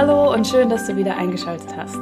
[0.00, 1.98] Hallo und schön, dass du wieder eingeschaltet hast.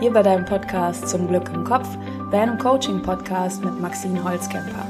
[0.00, 1.86] Hier bei deinem Podcast Zum Glück im Kopf,
[2.30, 4.86] deinem Coaching-Podcast mit Maxine Holzkemper.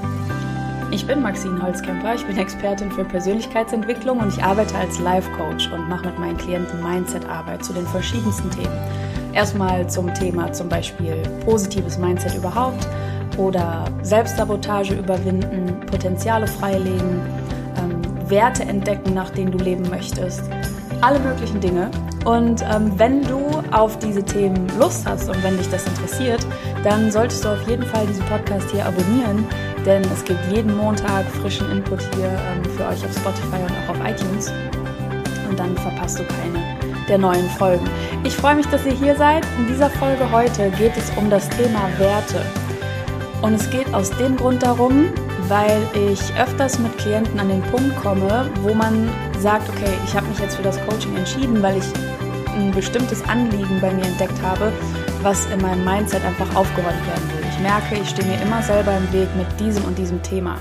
[0.92, 5.88] Ich bin Maxine Holzkemper, ich bin Expertin für Persönlichkeitsentwicklung und ich arbeite als Life-Coach und
[5.88, 8.78] mache mit meinen Klienten Mindset-Arbeit zu den verschiedensten Themen.
[9.32, 12.86] Erstmal zum Thema zum Beispiel positives Mindset überhaupt
[13.38, 17.22] oder Selbstsabotage überwinden, Potenziale freilegen,
[17.76, 20.44] ähm, Werte entdecken, nach denen du leben möchtest
[21.02, 21.90] alle möglichen Dinge.
[22.24, 26.46] Und ähm, wenn du auf diese Themen Lust hast und wenn dich das interessiert,
[26.84, 29.44] dann solltest du auf jeden Fall diesen Podcast hier abonnieren,
[29.84, 33.90] denn es gibt jeden Montag frischen Input hier ähm, für euch auf Spotify und auch
[33.90, 34.52] auf iTunes.
[35.48, 36.62] Und dann verpasst du keine
[37.08, 37.88] der neuen Folgen.
[38.24, 39.44] Ich freue mich, dass ihr hier seid.
[39.58, 42.40] In dieser Folge heute geht es um das Thema Werte.
[43.42, 45.06] Und es geht aus dem Grund darum,
[45.48, 49.10] weil ich öfters mit Klienten an den Punkt komme, wo man
[49.40, 51.84] sagt, okay, ich habe jetzt für das Coaching entschieden, weil ich
[52.54, 54.72] ein bestimmtes Anliegen bei mir entdeckt habe,
[55.22, 57.46] was in meinem Mindset einfach aufgeräumt werden will.
[57.48, 60.56] Ich merke, ich stehe mir immer selber im Weg mit diesem und diesem Thema.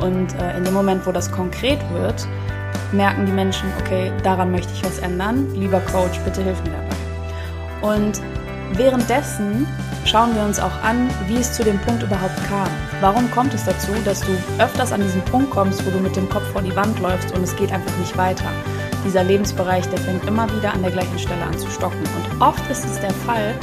[0.00, 2.26] Und äh, in dem Moment, wo das konkret wird,
[2.92, 5.48] merken die Menschen, okay, daran möchte ich was ändern.
[5.54, 7.96] Lieber Coach, bitte hilf mir dabei.
[7.96, 8.20] Und
[8.74, 9.66] währenddessen
[10.04, 12.68] schauen wir uns auch an, wie es zu dem Punkt überhaupt kam.
[13.00, 16.28] Warum kommt es dazu, dass du öfters an diesen Punkt kommst, wo du mit dem
[16.28, 18.50] Kopf vor die Wand läufst und es geht einfach nicht weiter?
[19.04, 21.98] Dieser Lebensbereich, der fängt immer wieder an der gleichen Stelle an zu stocken.
[21.98, 23.54] Und oft ist es der Fall,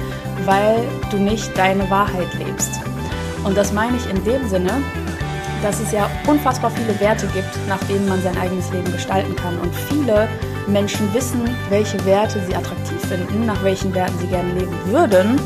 [0.46, 2.82] weil du nicht deine Wahrheit lebst.
[3.44, 4.72] Und das meine ich in dem Sinne,
[5.62, 9.58] dass es ja unfassbar viele Werte gibt, nach denen man sein eigenes Leben gestalten kann.
[9.60, 10.28] Und viele
[10.68, 15.40] Menschen wissen, welche Werte sie attraktiv finden, nach welchen Werten sie gerne leben würden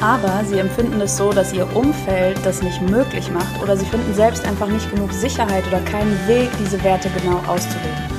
[0.00, 4.14] aber sie empfinden es so, dass ihr Umfeld das nicht möglich macht oder sie finden
[4.14, 8.09] selbst einfach nicht genug Sicherheit oder keinen Weg, diese Werte genau auszuleben.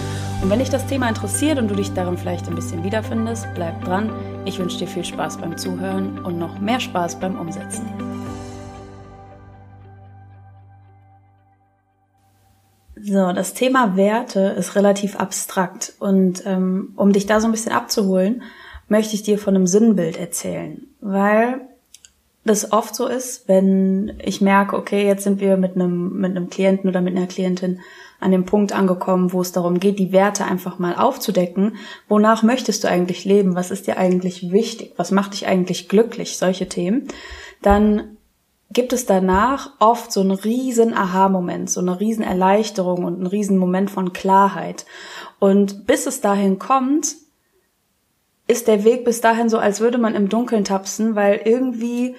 [0.41, 3.85] Und wenn dich das Thema interessiert und du dich darin vielleicht ein bisschen wiederfindest, bleib
[3.85, 4.11] dran.
[4.43, 7.85] Ich wünsche dir viel Spaß beim Zuhören und noch mehr Spaß beim Umsetzen.
[12.99, 17.71] So, das Thema Werte ist relativ abstrakt und ähm, um dich da so ein bisschen
[17.71, 18.41] abzuholen,
[18.87, 21.61] möchte ich dir von einem Sinnbild erzählen, weil
[22.45, 26.49] das oft so ist, wenn ich merke, okay, jetzt sind wir mit einem, mit einem
[26.49, 27.79] Klienten oder mit einer Klientin
[28.21, 31.75] an dem Punkt angekommen, wo es darum geht, die Werte einfach mal aufzudecken.
[32.07, 33.55] Wonach möchtest du eigentlich leben?
[33.55, 34.93] Was ist dir eigentlich wichtig?
[34.97, 36.37] Was macht dich eigentlich glücklich?
[36.37, 37.07] Solche Themen.
[37.61, 38.17] Dann
[38.71, 43.57] gibt es danach oft so einen riesen Aha-Moment, so eine riesen Erleichterung und einen riesen
[43.57, 44.85] Moment von Klarheit.
[45.39, 47.15] Und bis es dahin kommt,
[48.47, 52.15] ist der Weg bis dahin so, als würde man im Dunkeln tapsen, weil irgendwie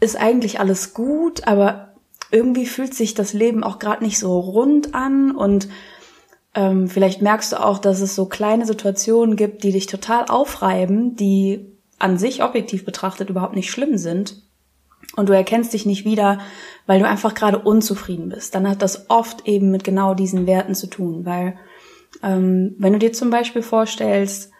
[0.00, 1.91] ist eigentlich alles gut, aber
[2.32, 5.68] irgendwie fühlt sich das Leben auch gerade nicht so rund an und
[6.54, 11.14] ähm, vielleicht merkst du auch, dass es so kleine Situationen gibt, die dich total aufreiben,
[11.14, 11.66] die
[11.98, 14.42] an sich objektiv betrachtet überhaupt nicht schlimm sind.
[15.16, 16.38] Und du erkennst dich nicht wieder,
[16.86, 18.54] weil du einfach gerade unzufrieden bist.
[18.54, 21.58] Dann hat das oft eben mit genau diesen Werten zu tun, weil
[22.22, 24.50] ähm, wenn du dir zum Beispiel vorstellst,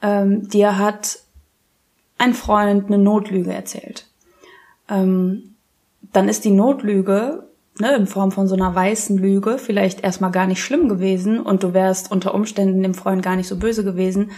[0.00, 1.20] ähm, dir hat
[2.18, 4.06] ein Freund eine Notlüge erzählt.
[4.88, 5.51] Ähm,
[6.12, 10.46] dann ist die Notlüge ne, in Form von so einer weißen Lüge vielleicht erstmal gar
[10.46, 14.30] nicht schlimm gewesen und du wärst unter Umständen dem Freund gar nicht so böse gewesen.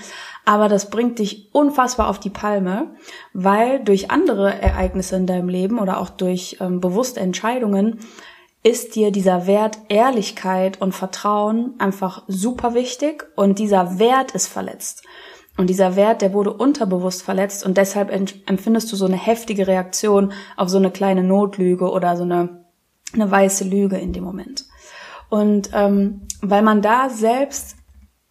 [0.44, 2.94] Aber das bringt dich unfassbar auf die Palme,
[3.32, 8.00] weil durch andere Ereignisse in deinem Leben oder auch durch ähm, bewusste Entscheidungen
[8.62, 15.04] ist dir dieser Wert Ehrlichkeit und Vertrauen einfach super wichtig und dieser Wert ist verletzt.
[15.56, 20.32] Und dieser Wert, der wurde unterbewusst verletzt und deshalb empfindest du so eine heftige Reaktion
[20.56, 22.64] auf so eine kleine Notlüge oder so eine,
[23.12, 24.64] eine weiße Lüge in dem Moment.
[25.28, 27.76] Und ähm, weil man da selbst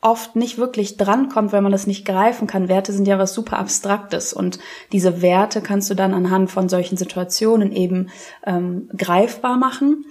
[0.04, 2.68] oft nicht wirklich drankommt, weil man das nicht greifen kann.
[2.68, 4.60] Werte sind ja was super Abstraktes und
[4.92, 8.10] diese Werte kannst du dann anhand von solchen Situationen eben
[8.46, 10.06] ähm, greifbar machen.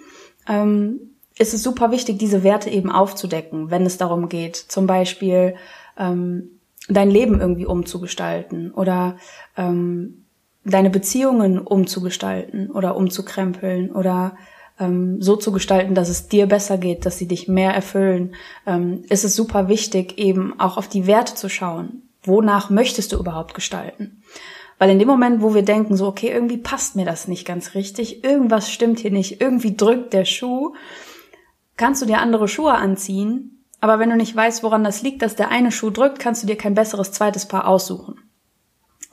[0.48, 5.56] Ähm, ist es super wichtig, diese Werte eben aufzudecken, wenn es darum geht, zum Beispiel
[5.98, 6.58] ähm,
[6.88, 9.16] dein Leben irgendwie umzugestalten oder
[9.56, 10.24] ähm,
[10.64, 14.36] deine Beziehungen umzugestalten oder umzukrempeln oder
[14.78, 18.34] ähm, so zu gestalten, dass es dir besser geht, dass sie dich mehr erfüllen,
[18.66, 22.02] ähm, ist es super wichtig, eben auch auf die Werte zu schauen.
[22.24, 24.22] Wonach möchtest du überhaupt gestalten?
[24.78, 27.74] Weil in dem Moment, wo wir denken, so, okay, irgendwie passt mir das nicht ganz
[27.74, 30.74] richtig, irgendwas stimmt hier nicht, irgendwie drückt der Schuh,
[31.76, 35.34] kannst du dir andere Schuhe anziehen, aber wenn du nicht weißt, woran das liegt, dass
[35.34, 38.14] der eine Schuh drückt, kannst du dir kein besseres zweites Paar aussuchen.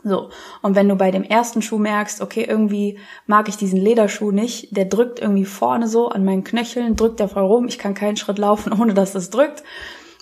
[0.03, 0.29] So.
[0.61, 4.77] Und wenn du bei dem ersten Schuh merkst, okay, irgendwie mag ich diesen Lederschuh nicht,
[4.77, 8.15] der drückt irgendwie vorne so an meinen Knöcheln, drückt der voll rum, ich kann keinen
[8.15, 9.63] Schritt laufen, ohne dass das drückt,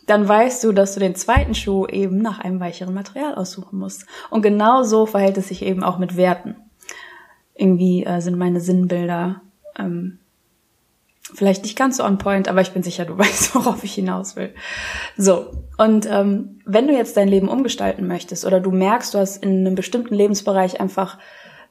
[0.05, 4.05] dann weißt du, dass du den zweiten Schuh eben nach einem weicheren Material aussuchen musst.
[4.29, 6.55] Und genau so verhält es sich eben auch mit Werten.
[7.53, 9.41] Irgendwie äh, sind meine Sinnbilder
[9.77, 10.19] ähm,
[11.33, 14.35] vielleicht nicht ganz so on point, aber ich bin sicher, du weißt, worauf ich hinaus
[14.35, 14.53] will.
[15.17, 19.43] So, und ähm, wenn du jetzt dein Leben umgestalten möchtest oder du merkst, du hast
[19.43, 21.17] in einem bestimmten Lebensbereich einfach,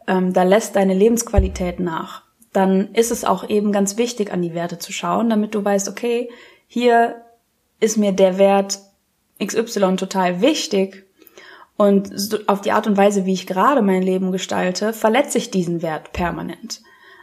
[0.06, 2.22] ähm, da lässt deine Lebensqualität nach,
[2.52, 5.88] dann ist es auch eben ganz wichtig, an die Werte zu schauen, damit du weißt,
[5.88, 6.30] okay,
[6.66, 7.22] hier
[7.80, 8.78] ist mir der Wert
[9.44, 11.04] XY total wichtig
[11.76, 12.10] und
[12.46, 16.12] auf die Art und Weise, wie ich gerade mein Leben gestalte, verletze ich diesen Wert
[16.12, 16.80] permanent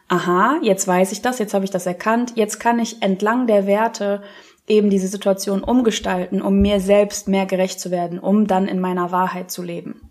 [0.08, 3.66] aha, jetzt weiß ich das, jetzt habe ich das erkannt, jetzt kann ich entlang der
[3.66, 4.22] Werte
[4.68, 9.12] eben diese Situation umgestalten, um mir selbst mehr gerecht zu werden, um dann in meiner
[9.12, 10.10] Wahrheit zu leben.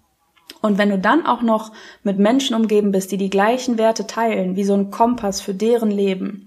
[0.61, 1.73] Und wenn du dann auch noch
[2.03, 5.91] mit Menschen umgeben bist, die die gleichen Werte teilen, wie so ein Kompass für deren
[5.91, 6.47] Leben,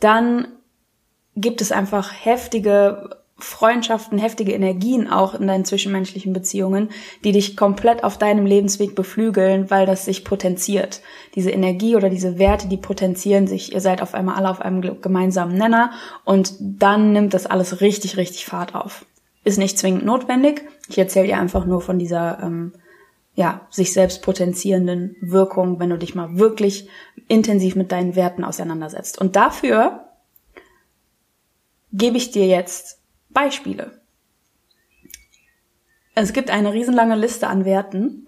[0.00, 0.48] dann
[1.36, 6.90] gibt es einfach heftige Freundschaften, heftige Energien auch in deinen zwischenmenschlichen Beziehungen,
[7.22, 11.02] die dich komplett auf deinem Lebensweg beflügeln, weil das sich potenziert.
[11.36, 13.72] Diese Energie oder diese Werte, die potenzieren sich.
[13.72, 15.92] Ihr seid auf einmal alle auf einem gemeinsamen Nenner
[16.24, 19.06] und dann nimmt das alles richtig, richtig Fahrt auf.
[19.44, 20.64] Ist nicht zwingend notwendig.
[20.88, 22.72] Ich erzähle dir einfach nur von dieser ähm,
[23.34, 26.88] ja, sich selbst potenzierenden Wirkung, wenn du dich mal wirklich
[27.28, 29.20] intensiv mit deinen Werten auseinandersetzt.
[29.20, 30.06] Und dafür
[31.92, 32.98] gebe ich dir jetzt
[33.30, 34.00] Beispiele.
[36.14, 38.26] Es gibt eine riesenlange Liste an Werten.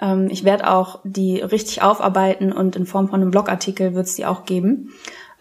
[0.00, 4.16] Ähm, ich werde auch die richtig aufarbeiten und in Form von einem Blogartikel wird es
[4.16, 4.92] die auch geben.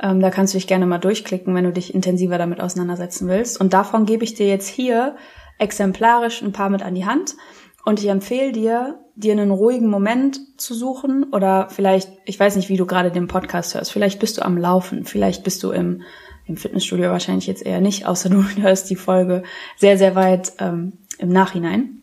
[0.02, 3.60] Ähm, da kannst du dich gerne mal durchklicken, wenn du dich intensiver damit auseinandersetzen willst.
[3.60, 5.16] Und davon gebe ich dir jetzt hier
[5.60, 7.36] exemplarisch ein paar mit an die Hand.
[7.84, 12.70] Und ich empfehle dir, dir einen ruhigen Moment zu suchen oder vielleicht, ich weiß nicht,
[12.70, 16.04] wie du gerade den Podcast hörst, vielleicht bist du am Laufen, vielleicht bist du im
[16.52, 19.44] im Fitnessstudio wahrscheinlich jetzt eher nicht, außer du hörst die Folge
[19.78, 22.02] sehr, sehr weit ähm, im Nachhinein.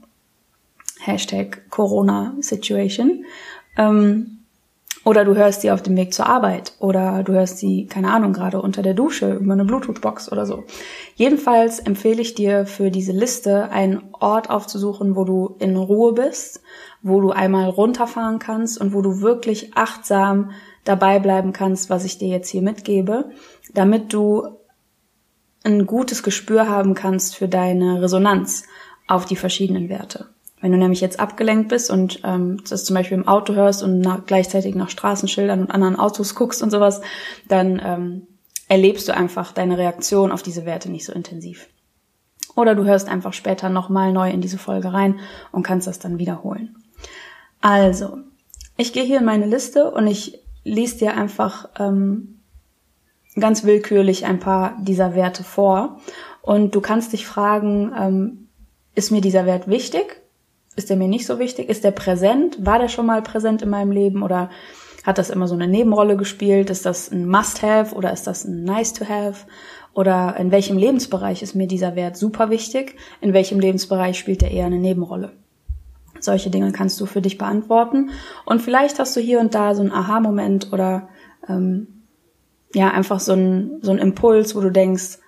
[1.01, 3.25] Hashtag Corona Situation.
[3.77, 4.38] Ähm,
[5.09, 8.35] oder du hörst sie auf dem Weg zur Arbeit oder du hörst sie, keine Ahnung,
[8.35, 10.65] gerade unter der Dusche über eine Bluetooth-Box oder so.
[11.15, 16.61] Jedenfalls empfehle ich dir für diese Liste einen Ort aufzusuchen, wo du in Ruhe bist,
[17.01, 20.51] wo du einmal runterfahren kannst und wo du wirklich achtsam
[20.85, 23.31] dabei bleiben kannst, was ich dir jetzt hier mitgebe,
[23.73, 24.59] damit du
[25.65, 28.65] ein gutes Gespür haben kannst für deine Resonanz
[29.07, 30.27] auf die verschiedenen Werte.
[30.61, 34.01] Wenn du nämlich jetzt abgelenkt bist und ähm, das zum Beispiel im Auto hörst und
[34.01, 37.01] nach, gleichzeitig nach Straßenschildern und anderen Autos guckst und sowas,
[37.49, 38.27] dann ähm,
[38.69, 41.69] erlebst du einfach deine Reaktion auf diese Werte nicht so intensiv.
[42.57, 45.21] Oder du hörst einfach später nochmal neu in diese Folge rein
[45.53, 46.77] und kannst das dann wiederholen.
[47.61, 48.19] Also,
[48.77, 52.41] ich gehe hier in meine Liste und ich lese dir einfach ähm,
[53.39, 56.01] ganz willkürlich ein paar dieser Werte vor.
[56.43, 58.49] Und du kannst dich fragen, ähm,
[58.95, 60.21] ist mir dieser Wert wichtig?
[60.79, 61.69] Ist der mir nicht so wichtig?
[61.69, 62.65] Ist der präsent?
[62.65, 64.49] War der schon mal präsent in meinem Leben oder
[65.03, 66.71] hat das immer so eine Nebenrolle gespielt?
[66.71, 69.47] Ist das ein Must-Have oder ist das ein Nice-to-Have?
[69.93, 72.95] Oder in welchem Lebensbereich ist mir dieser Wert super wichtig?
[73.21, 75.33] In welchem Lebensbereich spielt er eher eine Nebenrolle?
[76.21, 78.11] Solche Dinge kannst du für dich beantworten.
[78.45, 81.09] Und vielleicht hast du hier und da so einen Aha-Moment oder
[81.49, 82.05] ähm,
[82.73, 85.19] ja, einfach so ein, so ein Impuls, wo du denkst,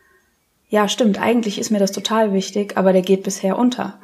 [0.68, 3.98] ja, stimmt, eigentlich ist mir das total wichtig, aber der geht bisher unter.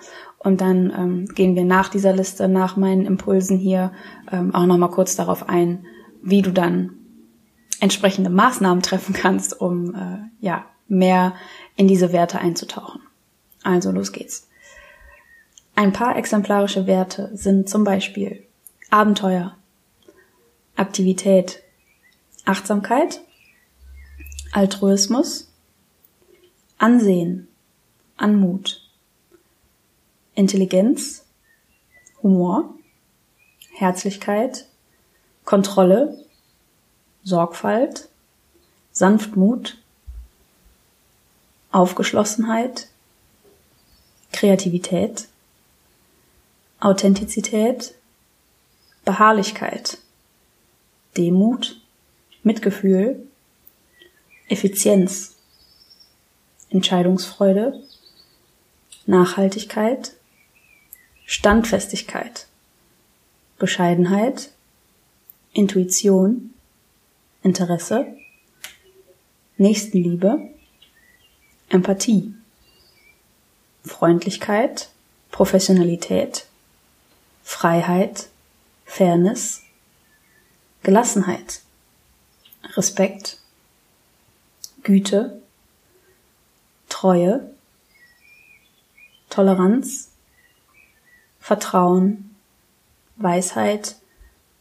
[0.46, 3.90] Und dann ähm, gehen wir nach dieser Liste, nach meinen Impulsen hier
[4.30, 5.84] ähm, auch nochmal kurz darauf ein,
[6.22, 6.92] wie du dann
[7.80, 11.34] entsprechende Maßnahmen treffen kannst, um äh, ja mehr
[11.74, 13.00] in diese Werte einzutauchen.
[13.64, 14.48] Also los geht's.
[15.74, 18.44] Ein paar exemplarische Werte sind zum Beispiel
[18.88, 19.56] Abenteuer,
[20.76, 21.60] Aktivität,
[22.44, 23.20] Achtsamkeit,
[24.52, 25.52] Altruismus,
[26.78, 27.48] Ansehen,
[28.16, 28.85] Anmut,
[30.36, 31.24] Intelligenz,
[32.22, 32.74] Humor,
[33.72, 34.66] Herzlichkeit,
[35.44, 36.24] Kontrolle,
[37.24, 38.08] Sorgfalt,
[38.92, 39.78] Sanftmut,
[41.72, 42.88] Aufgeschlossenheit,
[44.32, 45.28] Kreativität,
[46.80, 47.94] Authentizität,
[49.04, 49.98] Beharrlichkeit,
[51.16, 51.80] Demut,
[52.42, 53.26] Mitgefühl,
[54.48, 55.36] Effizienz,
[56.68, 57.82] Entscheidungsfreude,
[59.06, 60.15] Nachhaltigkeit,
[61.26, 62.46] Standfestigkeit,
[63.58, 64.50] Bescheidenheit,
[65.52, 66.54] Intuition,
[67.42, 68.06] Interesse,
[69.56, 70.50] Nächstenliebe,
[71.68, 72.32] Empathie,
[73.84, 74.90] Freundlichkeit,
[75.32, 76.46] Professionalität,
[77.42, 78.28] Freiheit,
[78.84, 79.62] Fairness,
[80.84, 81.62] Gelassenheit,
[82.76, 83.40] Respekt,
[84.84, 85.42] Güte,
[86.88, 87.52] Treue,
[89.28, 90.10] Toleranz,
[91.46, 92.34] Vertrauen,
[93.14, 93.94] Weisheit,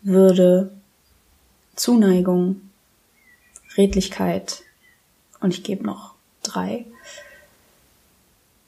[0.03, 0.71] Würde,
[1.75, 2.61] Zuneigung,
[3.75, 4.61] Redlichkeit
[5.39, 6.13] und ich gebe noch
[6.43, 6.85] drei.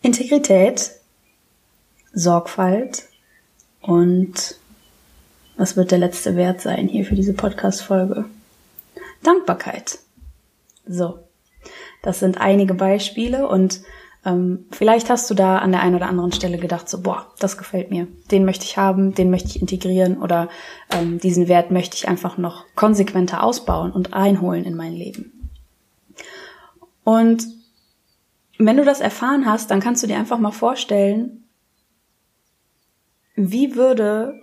[0.01, 0.93] Integrität,
[2.12, 3.07] Sorgfalt
[3.81, 4.55] und
[5.55, 8.25] was wird der letzte Wert sein hier für diese Podcast-Folge?
[9.21, 10.00] Dankbarkeit.
[10.88, 11.19] So,
[12.01, 13.81] das sind einige Beispiele und
[14.27, 17.57] ähm, vielleicht hast du da an der einen oder anderen Stelle gedacht, so, boah, das
[17.57, 20.50] gefällt mir, den möchte ich haben, den möchte ich integrieren oder
[20.91, 25.50] ähm, diesen Wert möchte ich einfach noch konsequenter ausbauen und einholen in mein Leben.
[27.05, 27.48] Und
[28.57, 31.46] wenn du das erfahren hast, dann kannst du dir einfach mal vorstellen,
[33.36, 34.34] wie würde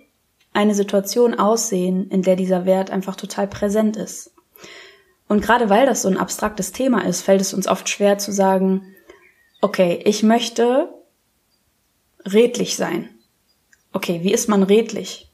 [0.54, 4.32] eine Situation aussehen, in der dieser Wert einfach total präsent ist.
[5.28, 8.32] Und gerade weil das so ein abstraktes Thema ist, fällt es uns oft schwer zu
[8.32, 8.93] sagen,
[9.64, 10.92] okay, ich möchte
[12.26, 13.08] redlich sein.
[13.94, 15.30] Okay, wie ist man redlich?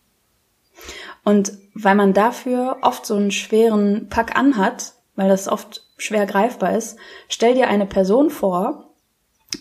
[1.24, 6.76] Und weil man dafür oft so einen schweren Pack anhat, weil das oft schwer greifbar
[6.76, 6.96] ist,
[7.28, 8.94] stell dir eine Person vor,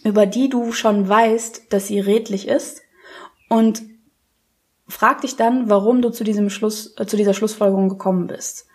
[0.04, 2.82] über die du schon weißt, dass sie redlich ist
[3.50, 3.82] und
[4.88, 8.68] frag dich dann, warum du zu diesem Schluss, äh, zu dieser Schlussfolgerung gekommen bist.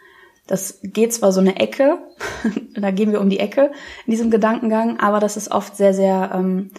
[0.47, 1.99] Das geht zwar so eine Ecke,
[2.75, 3.73] da gehen wir um die Ecke
[4.07, 6.71] in diesem Gedankengang, aber das ist oft sehr, sehr, ähm,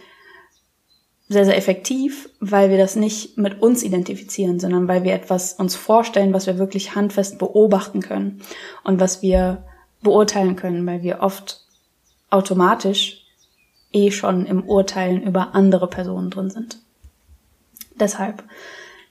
[1.28, 5.76] sehr, sehr effektiv, weil wir das nicht mit uns identifizieren, sondern weil wir etwas uns
[5.76, 8.42] vorstellen, was wir wirklich handfest beobachten können
[8.84, 9.64] und was wir
[10.02, 11.66] beurteilen können, weil wir oft
[12.30, 13.26] automatisch
[13.92, 16.80] eh schon im Urteilen über andere Personen drin sind.
[18.00, 18.44] Deshalb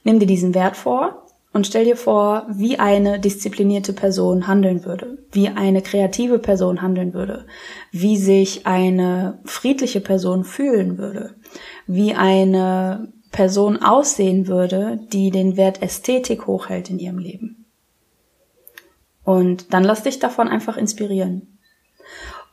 [0.04, 1.23] nimm dir diesen Wert vor
[1.54, 7.14] und stell dir vor, wie eine disziplinierte Person handeln würde, wie eine kreative Person handeln
[7.14, 7.46] würde,
[7.92, 11.36] wie sich eine friedliche Person fühlen würde,
[11.86, 17.66] wie eine Person aussehen würde, die den Wert Ästhetik hochhält in ihrem Leben.
[19.22, 21.58] Und dann lass dich davon einfach inspirieren.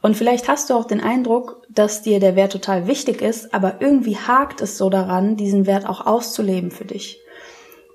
[0.04, 3.82] Und vielleicht hast du auch den Eindruck, dass dir der Wert total wichtig ist, aber
[3.82, 7.21] irgendwie hakt es so daran, diesen Wert auch auszuleben für dich.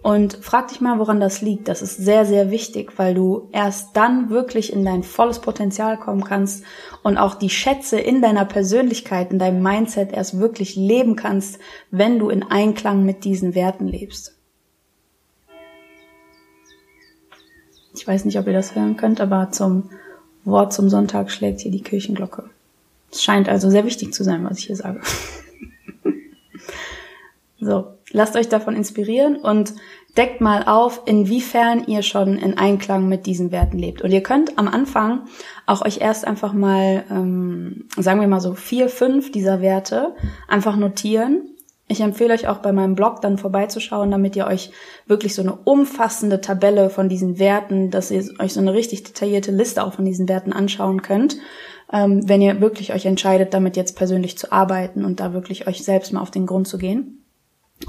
[0.06, 1.66] Und frag dich mal, woran das liegt.
[1.66, 6.22] Das ist sehr, sehr wichtig, weil du erst dann wirklich in dein volles Potenzial kommen
[6.22, 6.62] kannst
[7.02, 11.58] und auch die Schätze in deiner Persönlichkeit, in deinem Mindset erst wirklich leben kannst,
[11.90, 14.36] wenn du in Einklang mit diesen Werten lebst.
[17.96, 19.90] Ich weiß nicht, ob ihr das hören könnt, aber zum
[20.44, 22.44] Wort zum Sonntag schlägt hier die Kirchenglocke.
[23.10, 25.00] Es scheint also sehr wichtig zu sein, was ich hier sage.
[27.60, 29.74] so, lasst euch davon inspirieren und
[30.16, 34.00] deckt mal auf, inwiefern ihr schon in Einklang mit diesen Werten lebt.
[34.00, 35.26] Und ihr könnt am Anfang
[35.66, 40.14] auch euch erst einfach mal, ähm, sagen wir mal so vier, fünf dieser Werte
[40.48, 41.42] einfach notieren.
[41.88, 44.72] Ich empfehle euch auch bei meinem Blog dann vorbeizuschauen, damit ihr euch
[45.06, 49.52] wirklich so eine umfassende Tabelle von diesen Werten, dass ihr euch so eine richtig detaillierte
[49.52, 51.36] Liste auch von diesen Werten anschauen könnt,
[51.92, 55.84] ähm, wenn ihr wirklich euch entscheidet, damit jetzt persönlich zu arbeiten und da wirklich euch
[55.84, 57.25] selbst mal auf den Grund zu gehen.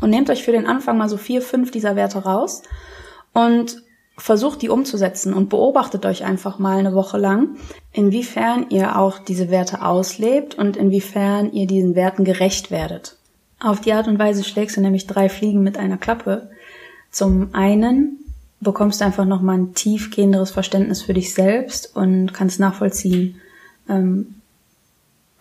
[0.01, 2.63] Und nehmt euch für den Anfang mal so vier, fünf dieser Werte raus
[3.33, 3.83] und
[4.17, 7.57] versucht die umzusetzen und beobachtet euch einfach mal eine Woche lang,
[7.93, 13.17] inwiefern ihr auch diese Werte auslebt und inwiefern ihr diesen Werten gerecht werdet.
[13.59, 16.49] Auf die Art und Weise schlägst du nämlich drei Fliegen mit einer Klappe.
[17.11, 18.19] Zum einen
[18.59, 23.39] bekommst du einfach nochmal ein tiefgehenderes Verständnis für dich selbst und kannst nachvollziehen,
[23.87, 24.35] ähm,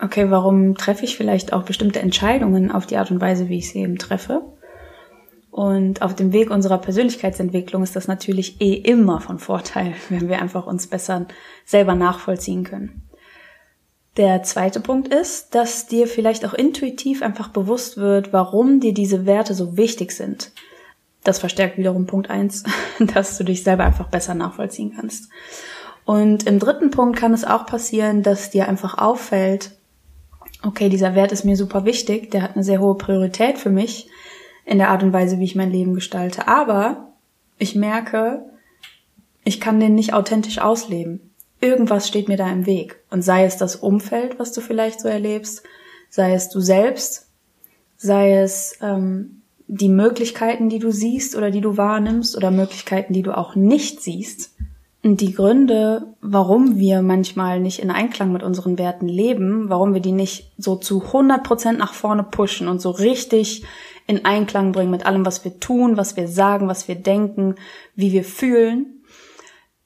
[0.00, 3.71] okay, warum treffe ich vielleicht auch bestimmte Entscheidungen auf die Art und Weise, wie ich
[3.71, 4.43] sie eben treffe.
[5.50, 10.41] Und auf dem Weg unserer Persönlichkeitsentwicklung ist das natürlich eh immer von Vorteil, wenn wir
[10.41, 11.26] einfach uns besser
[11.65, 13.03] selber nachvollziehen können.
[14.17, 19.26] Der zweite Punkt ist, dass dir vielleicht auch intuitiv einfach bewusst wird, warum dir diese
[19.26, 20.53] Werte so wichtig sind.
[21.23, 22.65] Das verstärkt wiederum Punkt eins,
[22.99, 25.31] dass du dich selber einfach besser nachvollziehen kannst.
[26.05, 29.75] Und im dritten Punkt kann es auch passieren, dass dir einfach auffällt,
[30.63, 34.09] okay, dieser Wert ist mir super wichtig, der hat eine sehr hohe Priorität für mich
[34.65, 36.49] in der Art und Weise, wie ich mein Leben gestalte.
[36.49, 37.13] Aber
[37.59, 38.45] ich merke,
[39.45, 41.33] ich kann den nicht authentisch ausleben.
[41.61, 43.01] Irgendwas steht mir da im Weg.
[43.11, 45.63] Und sei es das Umfeld, was du vielleicht so erlebst,
[46.11, 47.29] sei es du selbst,
[47.97, 53.23] sei es ähm, die Möglichkeiten, die du siehst oder die du wahrnimmst oder Möglichkeiten, die
[53.23, 54.56] du auch nicht siehst.
[55.15, 60.11] Die Gründe, warum wir manchmal nicht in Einklang mit unseren Werten leben, warum wir die
[60.11, 63.63] nicht so zu 100 Prozent nach vorne pushen und so richtig
[64.09, 67.55] in Einklang bringen mit allem, was wir tun, was wir sagen, was wir denken,
[67.95, 69.05] wie wir fühlen.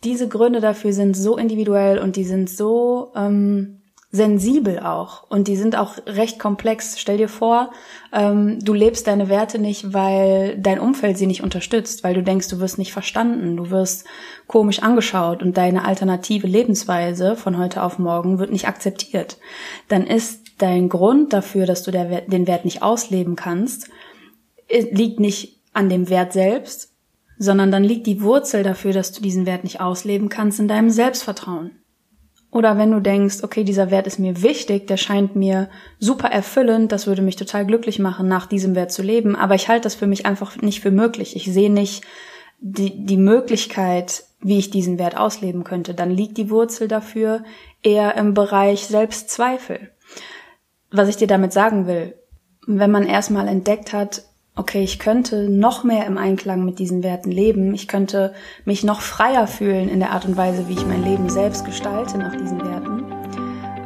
[0.04, 3.79] Diese Gründe dafür sind so individuell und die sind so ähm,
[4.12, 6.98] sensibel auch und die sind auch recht komplex.
[6.98, 7.70] Stell dir vor,
[8.12, 12.48] ähm, du lebst deine Werte nicht, weil dein Umfeld sie nicht unterstützt, weil du denkst,
[12.48, 14.04] du wirst nicht verstanden, du wirst
[14.48, 19.38] komisch angeschaut und deine alternative Lebensweise von heute auf morgen wird nicht akzeptiert.
[19.86, 23.88] Dann ist dein Grund dafür, dass du der, den Wert nicht ausleben kannst,
[24.68, 26.92] liegt nicht an dem Wert selbst,
[27.38, 30.90] sondern dann liegt die Wurzel dafür, dass du diesen Wert nicht ausleben kannst, in deinem
[30.90, 31.79] Selbstvertrauen.
[32.50, 35.68] Oder wenn du denkst, okay, dieser Wert ist mir wichtig, der scheint mir
[36.00, 39.68] super erfüllend, das würde mich total glücklich machen, nach diesem Wert zu leben, aber ich
[39.68, 41.36] halte das für mich einfach nicht für möglich.
[41.36, 42.02] Ich sehe nicht
[42.58, 45.94] die, die Möglichkeit, wie ich diesen Wert ausleben könnte.
[45.94, 47.44] Dann liegt die Wurzel dafür
[47.82, 49.90] eher im Bereich Selbstzweifel.
[50.90, 52.16] Was ich dir damit sagen will,
[52.66, 54.24] wenn man erstmal entdeckt hat,
[54.60, 58.32] okay, ich könnte noch mehr im Einklang mit diesen Werten leben, ich könnte
[58.64, 62.18] mich noch freier fühlen in der Art und Weise, wie ich mein Leben selbst gestalte
[62.18, 63.04] nach diesen Werten.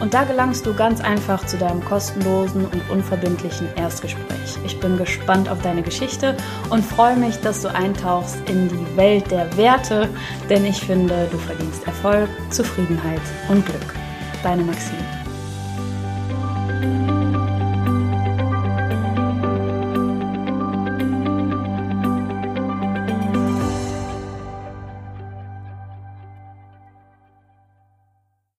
[0.00, 4.56] Und da gelangst du ganz einfach zu deinem kostenlosen und unverbindlichen Erstgespräch.
[4.64, 6.34] Ich bin gespannt auf deine Geschichte
[6.70, 10.08] und freue mich, dass du eintauchst in die Welt der Werte,
[10.48, 13.20] denn ich finde, du verdienst Erfolg, Zufriedenheit
[13.50, 13.94] und Glück.
[14.42, 15.21] Deine Maxine.